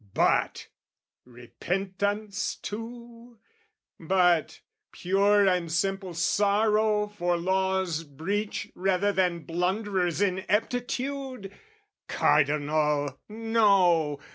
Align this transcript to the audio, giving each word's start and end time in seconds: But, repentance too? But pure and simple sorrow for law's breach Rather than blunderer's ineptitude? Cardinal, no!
But, 0.15 0.67
repentance 1.25 2.55
too? 2.55 3.37
But 3.99 4.61
pure 4.91 5.45
and 5.47 5.71
simple 5.71 6.15
sorrow 6.15 7.05
for 7.05 7.37
law's 7.37 8.03
breach 8.03 8.71
Rather 8.73 9.11
than 9.11 9.43
blunderer's 9.45 10.19
ineptitude? 10.19 11.51
Cardinal, 12.07 13.19
no! 13.29 14.19